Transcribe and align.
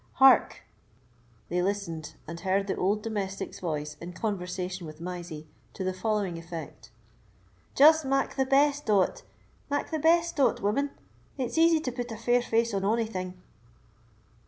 Hark!" 0.13 0.63
They 1.49 1.61
listened, 1.61 2.15
and 2.27 2.39
heard 2.39 2.65
the 2.65 2.75
old 2.75 3.03
domestic's 3.03 3.59
voice 3.59 3.97
in 4.01 4.13
conversation 4.13 4.87
with 4.87 4.99
Mysie 4.99 5.45
to 5.75 5.83
the 5.83 5.93
following 5.93 6.39
effect: 6.39 6.89
"Just 7.75 8.03
mak 8.03 8.35
the 8.35 8.47
best 8.47 8.89
o't—make 8.89 9.91
the 9.91 9.99
besto't, 9.99 10.59
woman; 10.59 10.89
it's 11.37 11.59
easy 11.59 11.79
to 11.81 11.91
put 11.91 12.09
a 12.11 12.17
fair 12.17 12.41
face 12.41 12.73
on 12.73 12.83
ony 12.83 13.05
thing." 13.05 13.35